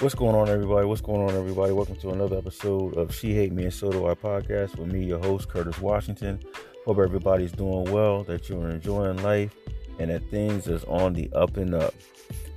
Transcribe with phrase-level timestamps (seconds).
[0.00, 0.84] What's going on, everybody?
[0.86, 1.72] What's going on, everybody?
[1.72, 5.02] Welcome to another episode of She Hate Me and So Do I podcast with me,
[5.02, 6.38] your host, Curtis Washington.
[6.84, 9.56] Hope everybody's doing well, that you're enjoying life,
[9.98, 11.94] and that things is on the up and up.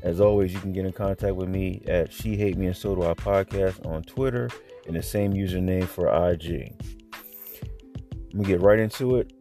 [0.04, 2.94] As always, you can get in contact with me at She Hate Me and So
[2.94, 4.50] Do I podcast on Twitter
[4.86, 6.74] and the same username for IG.
[7.14, 9.32] Let me get right into it.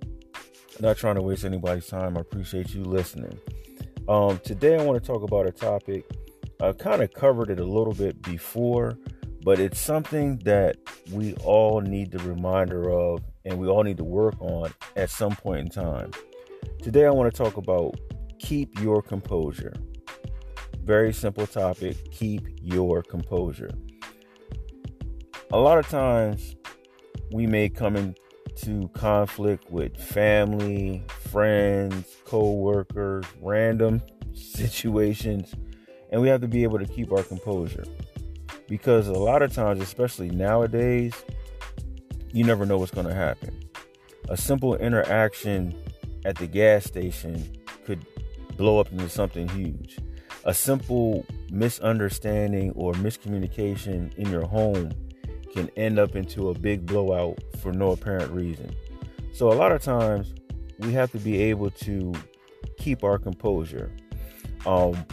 [0.78, 2.16] Not trying to waste anybody's time.
[2.16, 3.36] I appreciate you listening.
[4.08, 6.08] Um, today, I want to talk about a topic.
[6.60, 8.98] I kind of covered it a little bit before,
[9.44, 10.76] but it's something that
[11.12, 15.36] we all need the reminder of and we all need to work on at some
[15.36, 16.10] point in time.
[16.82, 17.94] Today, I want to talk about
[18.40, 19.72] keep your composure.
[20.82, 23.70] Very simple topic keep your composure.
[25.52, 26.56] A lot of times,
[27.30, 34.02] we may come into conflict with family, friends, co workers, random
[34.34, 35.54] situations,
[36.10, 37.84] and we have to be able to keep our composure.
[38.68, 41.14] Because a lot of times, especially nowadays,
[42.32, 43.58] you never know what's going to happen.
[44.28, 45.74] A simple interaction
[46.24, 47.56] at the gas station
[47.86, 48.04] could
[48.56, 49.98] blow up into something huge.
[50.44, 54.92] A simple misunderstanding or miscommunication in your home
[55.52, 58.74] can end up into a big blowout for no apparent reason.
[59.32, 60.34] So, a lot of times,
[60.78, 62.12] we have to be able to
[62.78, 63.90] keep our composure.
[64.66, 65.04] Um,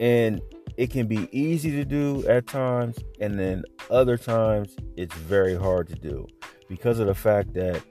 [0.00, 0.40] and
[0.76, 5.88] it can be easy to do at times, and then other times it's very hard
[5.88, 6.26] to do
[6.68, 7.82] because of the fact that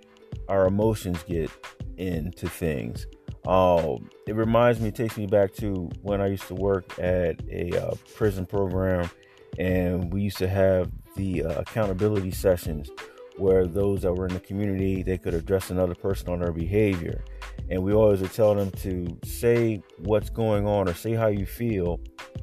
[0.49, 1.49] our emotions get
[1.97, 3.07] into things.
[3.47, 7.41] Um, it reminds me, it takes me back to when I used to work at
[7.49, 9.09] a uh, prison program,
[9.57, 12.89] and we used to have the uh, accountability sessions
[13.37, 17.23] where those that were in the community they could address another person on their behavior
[17.69, 21.99] and we always tell them to say what's going on or say how you feel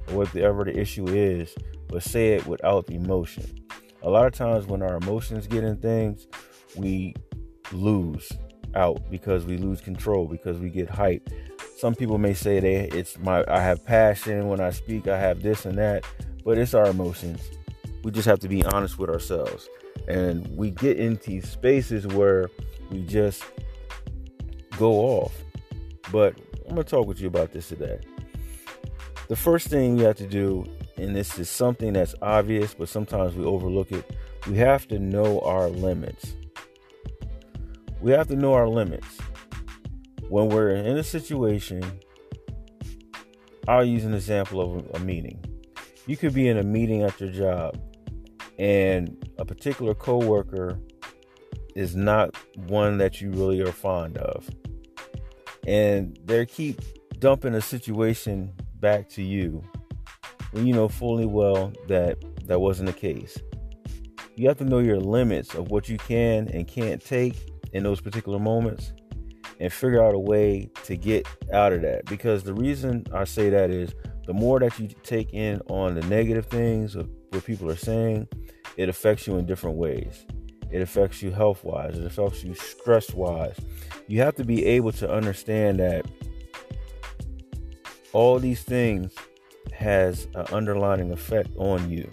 [0.08, 1.54] or whatever the issue is
[1.88, 3.44] but say it without emotion.
[4.02, 6.26] A lot of times when our emotions get in things
[6.76, 7.14] we
[7.72, 8.30] lose
[8.74, 11.32] out because we lose control because we get hyped.
[11.78, 14.48] Some people may say they it's my i have passion.
[14.48, 16.04] When i speak i have this and that
[16.44, 17.42] but it's our emotions.
[18.02, 19.68] We just have to be honest with ourselves.
[20.08, 22.50] And we get into spaces where
[22.90, 23.44] we just
[24.80, 25.44] go off.
[26.10, 26.34] But
[26.66, 28.00] I'm going to talk with you about this today.
[29.28, 33.36] The first thing you have to do, and this is something that's obvious, but sometimes
[33.36, 34.10] we overlook it,
[34.48, 36.34] we have to know our limits.
[38.00, 39.18] We have to know our limits.
[40.28, 41.84] When we're in a situation,
[43.68, 45.44] I'll use an example of a meeting.
[46.06, 47.78] You could be in a meeting at your job
[48.58, 50.78] and a particular coworker
[51.74, 52.34] is not
[52.68, 54.48] one that you really are fond of
[55.66, 56.80] and they keep
[57.18, 59.62] dumping a situation back to you
[60.52, 62.16] when you know fully well that
[62.46, 63.38] that wasn't the case
[64.36, 68.00] you have to know your limits of what you can and can't take in those
[68.00, 68.92] particular moments
[69.60, 73.50] and figure out a way to get out of that because the reason i say
[73.50, 73.94] that is
[74.26, 78.26] the more that you take in on the negative things of what people are saying
[78.76, 80.24] it affects you in different ways.
[80.70, 83.56] It affects you health wise, it affects you stress wise.
[84.06, 86.06] You have to be able to understand that
[88.12, 89.12] all these things
[89.72, 92.08] has an underlining effect on you.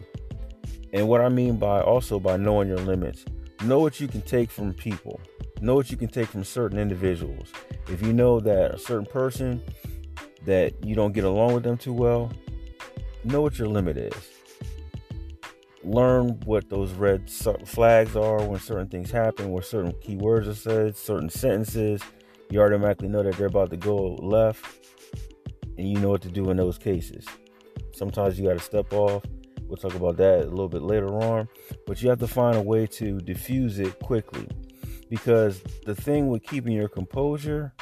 [0.93, 3.25] And what I mean by also by knowing your limits,
[3.63, 5.19] know what you can take from people,
[5.61, 7.51] know what you can take from certain individuals.
[7.87, 9.61] If you know that a certain person
[10.45, 12.31] that you don't get along with them too well,
[13.23, 14.36] know what your limit is
[15.87, 17.29] learn what those red
[17.65, 22.01] flags are when certain things happen, where certain keywords are said, certain sentences.
[22.49, 24.65] You automatically know that they're about to go left,
[25.77, 27.25] and you know what to do in those cases.
[27.93, 29.23] Sometimes you got to step off.
[29.63, 31.49] We'll talk about that a little bit later on,
[31.85, 34.47] but you have to find a way to diffuse it quickly
[35.09, 37.73] because the thing with keeping your composure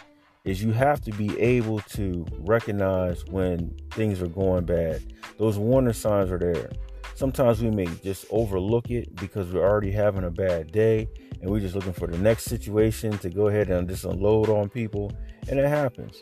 [0.46, 5.14] is you have to be able to recognize when things are going bad.
[5.38, 6.72] Those warning signs are there
[7.16, 11.08] sometimes we may just overlook it because we're already having a bad day
[11.42, 14.70] and we're just looking for the next situation to go ahead and just unload on
[14.70, 15.12] people
[15.50, 16.22] and it happens.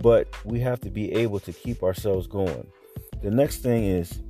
[0.00, 2.66] But we have to be able to keep ourselves going.
[3.22, 4.20] The next thing is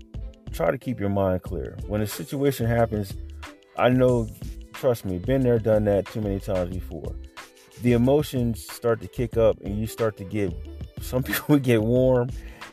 [0.53, 1.79] try to keep your mind clear.
[1.87, 3.15] When a situation happens
[3.79, 4.29] i know
[4.75, 7.15] trust me been there done that too many times before.
[7.82, 10.53] The emotions start to kick up and you start to get
[11.00, 12.31] some people get warm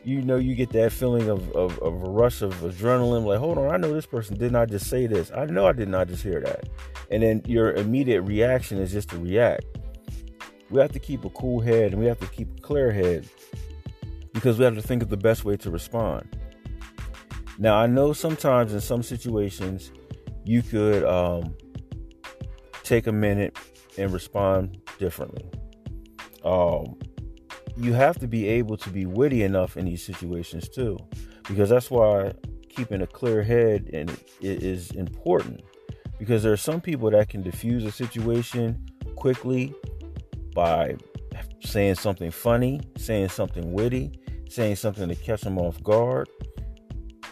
[0.10, 3.58] you know you get that feeling of, of, of, a rush of adrenaline like hold
[3.58, 5.32] on i know this person did not just say this.
[5.32, 6.68] I know i did not just hear that.
[7.12, 9.66] And then your immediate reaction is just to react.
[10.70, 13.28] We have to keep a cool head and we have to keep a clear head
[14.34, 16.36] because we have to think of the best way to respond.
[17.58, 19.92] Now, I know sometimes in some situations
[20.46, 21.56] you could um,
[22.84, 23.58] take a minute
[23.98, 25.46] and respond differently.
[26.46, 26.98] Um,
[27.80, 30.98] you have to be able to be witty enough in these situations too,
[31.48, 32.34] because that's why
[32.68, 34.10] keeping a clear head and
[34.42, 35.62] it is important.
[36.20, 38.86] Because there are some people that can diffuse a situation
[39.16, 39.74] quickly
[40.54, 40.98] by
[41.62, 44.12] saying something funny, saying something witty,
[44.50, 46.28] saying something to catch them off guard,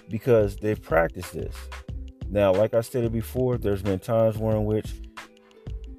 [0.10, 1.56] because they've practiced this.
[2.30, 4.94] Now, like I stated before, there's been times where in which,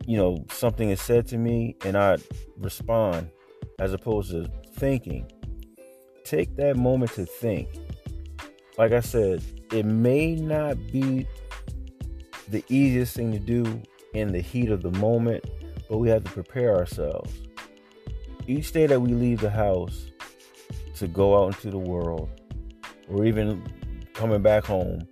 [0.07, 2.17] you know, something is said to me and I
[2.57, 3.31] respond
[3.79, 5.31] as opposed to thinking.
[6.25, 7.69] Take that moment to think.
[8.77, 9.43] Like I said,
[9.73, 11.27] it may not be
[12.49, 13.83] the easiest thing to do
[14.15, 15.45] in the heat of the moment,
[15.89, 17.33] but we have to prepare ourselves.
[18.47, 20.11] Each day that we leave the house
[20.97, 22.29] to go out into the world,
[23.09, 23.63] or even
[24.15, 25.07] coming back home,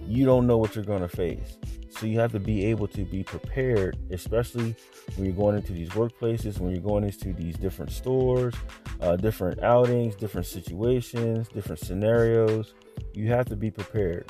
[0.00, 1.58] you don't know what you're going to face.
[1.96, 4.74] So you have to be able to be prepared, especially
[5.14, 8.54] when you're going into these workplaces, when you're going into these different stores,
[9.00, 12.74] uh, different outings, different situations, different scenarios.
[13.14, 14.28] You have to be prepared.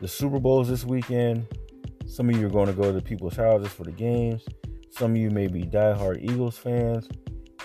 [0.00, 1.46] The Super Bowl's this weekend.
[2.06, 4.44] Some of you are going to go to people's houses for the games.
[4.90, 7.08] Some of you may be diehard Eagles fans,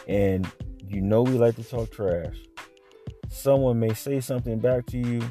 [0.08, 0.50] and
[0.88, 2.38] you know we like to talk trash
[3.38, 5.22] someone may say something back to you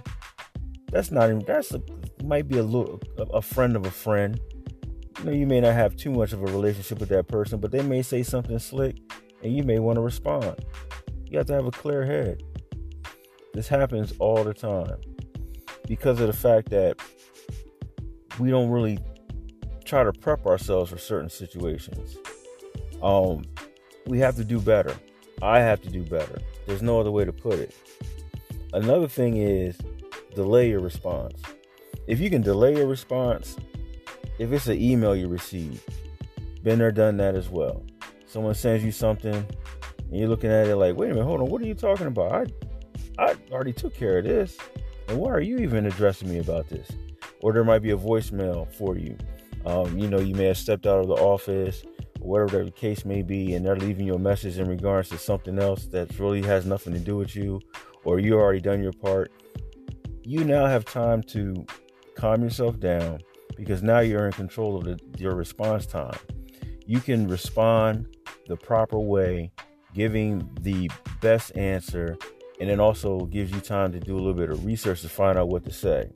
[0.90, 1.82] that's not even that's a,
[2.24, 4.40] might be a little a friend of a friend.
[5.18, 7.70] You know you may not have too much of a relationship with that person but
[7.70, 8.96] they may say something slick
[9.42, 10.56] and you may want to respond.
[11.26, 12.42] You have to have a clear head.
[13.54, 14.96] This happens all the time
[15.88, 16.98] because of the fact that
[18.38, 18.98] we don't really
[19.84, 22.16] try to prep ourselves for certain situations.
[23.02, 23.44] Um
[24.06, 24.94] we have to do better.
[25.42, 26.38] I have to do better.
[26.66, 27.74] There's no other way to put it.
[28.72, 29.76] Another thing is
[30.36, 31.42] delay your response.
[32.06, 33.56] If you can delay your response,
[34.38, 35.82] if it's an email you receive,
[36.62, 37.82] been there, done that as well.
[38.26, 41.48] Someone sends you something and you're looking at it like, wait a minute, hold on,
[41.48, 42.32] what are you talking about?
[42.32, 42.46] I
[43.18, 44.56] I already took care of this.
[45.08, 46.88] And why are you even addressing me about this?
[47.40, 49.16] Or there might be a voicemail for you.
[49.64, 51.84] Um, you know, you may have stepped out of the office
[52.26, 55.58] whatever the case may be, and they're leaving you a message in regards to something
[55.58, 57.60] else that really has nothing to do with you,
[58.04, 59.32] or you already done your part,
[60.26, 61.64] you now have time to
[62.16, 63.20] calm yourself down
[63.56, 66.18] because now you're in control of the, your response time.
[66.84, 68.08] You can respond
[68.48, 69.52] the proper way,
[69.94, 70.90] giving the
[71.20, 72.18] best answer,
[72.58, 75.38] and then also gives you time to do a little bit of research to find
[75.38, 76.10] out what to say.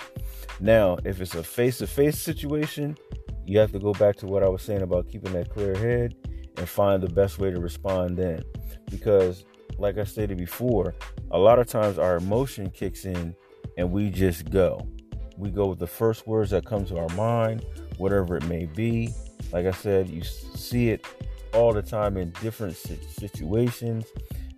[0.58, 2.98] Now, if it's a face to face situation,
[3.46, 6.16] you have to go back to what I was saying about keeping that clear head
[6.56, 8.42] and find the best way to respond then.
[8.90, 9.44] Because,
[9.78, 10.96] like I stated before,
[11.30, 13.36] a lot of times our emotion kicks in
[13.80, 14.86] and we just go.
[15.36, 17.64] We go with the first words that come to our mind,
[17.96, 19.12] whatever it may be.
[19.52, 21.06] Like I said, you see it
[21.54, 24.04] all the time in different situations,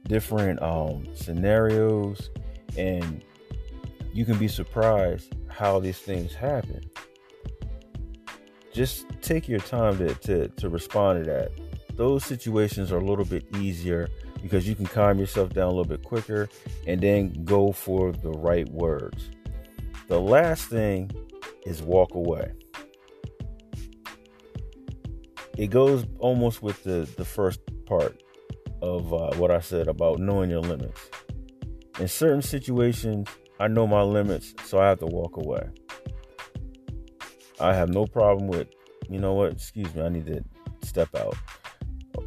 [0.04, 2.30] different um, scenarios,
[2.76, 3.24] and
[4.12, 6.82] you can be surprised how these things happen
[8.72, 11.50] just take your time to, to, to respond to that.
[11.96, 14.08] Those situations are a little bit easier
[14.42, 16.48] because you can calm yourself down a little bit quicker
[16.86, 19.30] and then go for the right words.
[20.08, 21.10] The last thing
[21.64, 22.52] is walk away.
[25.56, 28.20] It goes almost with the, the first part
[28.80, 31.00] of uh, what I said about knowing your limits.
[32.00, 33.28] In certain situations,
[33.60, 35.68] I know my limits, so I have to walk away.
[37.60, 38.66] I have no problem with,
[39.08, 40.42] you know what, excuse me, I need to
[40.82, 41.36] step out.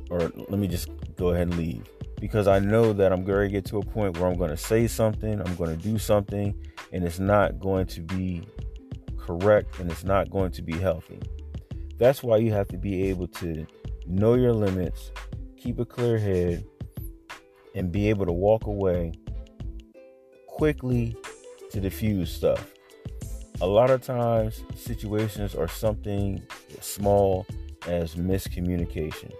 [0.10, 0.88] Or let me just
[1.18, 1.84] go ahead and leave.
[2.20, 4.58] Because I know that I'm going to get to a point where I'm going to
[4.58, 6.56] say something, I'm going to do something,
[6.92, 8.48] and it's not going to be
[9.18, 11.20] correct and it's not going to be healthy.
[11.98, 13.66] That's why you have to be able to
[14.06, 15.12] know your limits,
[15.58, 16.64] keep a clear head,
[17.74, 19.14] and be able to walk away
[20.48, 21.18] quickly
[21.72, 22.72] to diffuse stuff
[23.62, 26.42] a lot of times situations are something
[26.82, 27.46] small
[27.88, 29.32] as miscommunication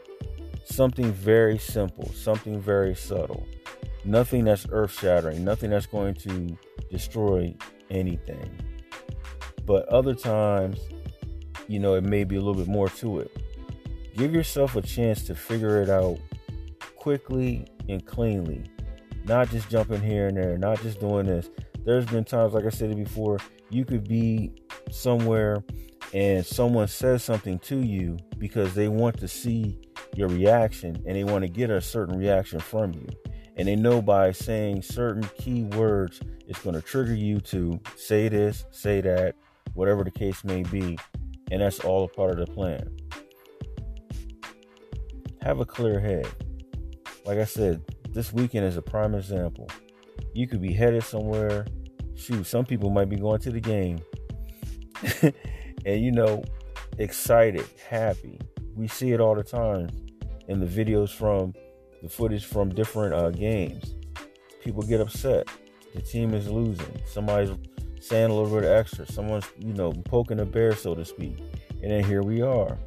[0.66, 3.46] something very simple something very subtle.
[4.04, 6.58] Nothing that's earth-shattering nothing that's going to
[6.92, 7.56] destroy
[7.90, 8.50] anything.
[9.66, 10.80] But other times
[11.68, 13.32] you know it may be a little bit more to it.
[14.16, 16.20] Give yourself a chance to figure it out
[16.96, 18.64] quickly and cleanly.
[19.26, 21.50] Not just jumping here and there not just doing this.
[21.84, 23.38] There's been times like i said before
[23.70, 24.52] you could be
[24.92, 25.64] somewhere
[26.14, 29.78] and someone says something to you because they want to see
[30.18, 33.08] your reaction and they want to get a certain reaction from you.
[33.58, 38.28] And they know by saying certain key words, it's going to trigger you to say
[38.28, 39.36] this, say that,
[39.74, 40.98] whatever the case may be.
[41.52, 42.98] And that's all a part of the plan.
[45.42, 46.28] Have a clear head.
[47.26, 49.70] Like I said, this weekend is a prime example.
[50.34, 51.66] You could be headed somewhere.
[52.16, 54.00] Shoot, some people might be going to the game.
[55.86, 56.44] and you know,
[56.98, 58.40] excited, happy.
[58.76, 59.90] We see it all the time
[60.48, 61.54] in the videos from
[62.02, 63.96] the footage from different uh, games.
[64.64, 65.48] People get upset.
[65.94, 67.02] The team is losing.
[67.06, 67.56] Somebody's
[68.00, 69.06] saying a little bit extra.
[69.12, 71.38] Someone's, you know, poking a bear, so to speak.
[71.82, 72.78] And then here we are.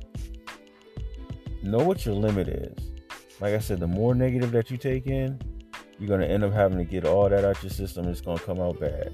[1.62, 2.92] Know what your limit is.
[3.40, 5.40] Like I said, the more negative that you take in,
[5.98, 8.06] you're going to end up having to get all that out your system.
[8.08, 9.12] It's going to come out bad.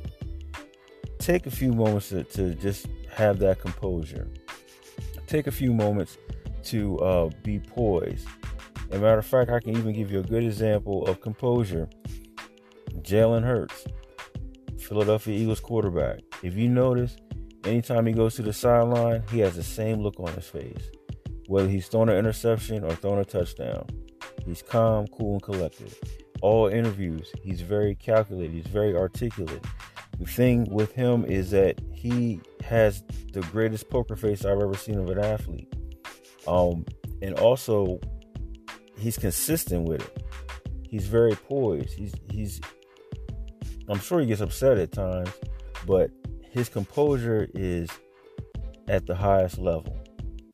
[1.18, 4.28] Take a few moments to, to just have that composure.
[5.26, 6.18] Take a few moments
[6.66, 8.26] to uh, be poised.
[8.90, 11.88] As a matter of fact, I can even give you a good example of composure.
[13.00, 13.86] Jalen Hurts,
[14.78, 16.20] Philadelphia Eagles quarterback.
[16.42, 17.16] If you notice,
[17.64, 20.90] anytime he goes to the sideline, he has the same look on his face.
[21.46, 23.86] Whether he's throwing an interception or throwing a touchdown,
[24.44, 25.94] he's calm, cool, and collected.
[26.40, 29.64] All interviews, he's very calculated, he's very articulate.
[30.18, 33.02] The thing with him is that he has
[33.32, 35.72] the greatest poker face I've ever seen of an athlete.
[36.46, 36.84] Um,
[37.22, 38.00] and also,
[38.98, 40.24] he's consistent with it.
[40.88, 41.94] He's very poised.
[41.94, 42.60] He's he's.
[43.88, 45.30] I'm sure he gets upset at times,
[45.86, 46.10] but
[46.50, 47.90] his composure is
[48.88, 49.96] at the highest level.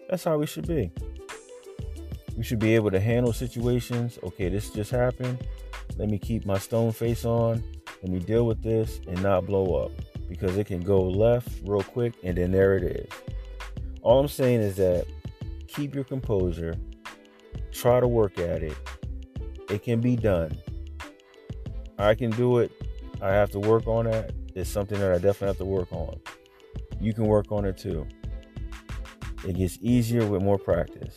[0.09, 0.90] That's how we should be.
[2.37, 4.18] We should be able to handle situations.
[4.23, 5.47] Okay, this just happened.
[5.97, 7.62] Let me keep my stone face on.
[8.02, 9.92] Let me deal with this and not blow up
[10.28, 13.09] because it can go left real quick and then there it is.
[14.02, 15.06] All I'm saying is that
[15.75, 16.75] keep your composure,
[17.73, 18.77] try to work at it.
[19.69, 20.57] It can be done.
[21.99, 22.73] I can do it.
[23.23, 24.33] I have to work on that.
[24.55, 26.21] It's something that I definitely have to work on.
[27.00, 28.07] You can work on it too.
[29.47, 31.17] It gets easier with more practice.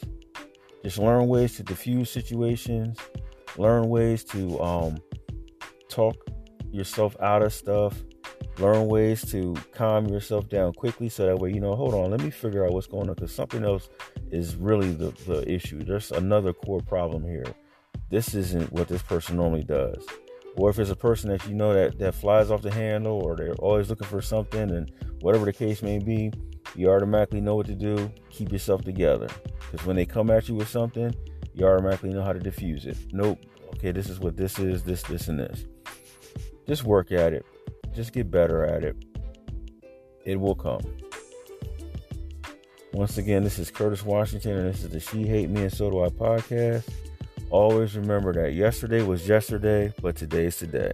[0.84, 2.98] Just learn ways to diffuse situations,
[3.58, 4.98] learn ways to um,
[5.90, 6.16] talk
[6.72, 8.04] yourself out of stuff,
[8.60, 12.22] learn ways to calm yourself down quickly so that way you know hold on let
[12.22, 13.90] me figure out what's going on because something else
[14.34, 15.84] is really the, the issue.
[15.84, 17.46] There's another core problem here.
[18.10, 20.04] This isn't what this person normally does.
[20.56, 23.36] Or if it's a person that you know that that flies off the handle or
[23.36, 26.32] they're always looking for something and whatever the case may be
[26.76, 28.12] you automatically know what to do.
[28.32, 29.28] Keep yourself together.
[29.72, 31.14] Because when they come at you with something
[31.54, 32.98] you automatically know how to diffuse it.
[33.12, 33.40] Nope.
[33.76, 35.66] Okay this is what this is this this and this.
[36.68, 37.46] Just work at it.
[37.94, 38.96] Just get better at it.
[40.26, 40.82] It will come.
[42.94, 45.90] Once again, this is Curtis Washington, and this is the She Hate Me and So
[45.90, 46.88] Do I podcast.
[47.50, 50.94] Always remember that yesterday was yesterday, but today is today.